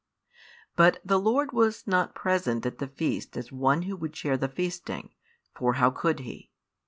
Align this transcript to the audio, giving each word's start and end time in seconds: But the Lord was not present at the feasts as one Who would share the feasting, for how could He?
But 0.75 0.99
the 1.05 1.19
Lord 1.19 1.51
was 1.51 1.85
not 1.85 2.15
present 2.15 2.65
at 2.65 2.79
the 2.79 2.87
feasts 2.87 3.37
as 3.37 3.51
one 3.51 3.83
Who 3.83 3.95
would 3.97 4.15
share 4.15 4.35
the 4.35 4.47
feasting, 4.49 5.13
for 5.53 5.73
how 5.73 5.91
could 5.91 6.21
He? 6.21 6.49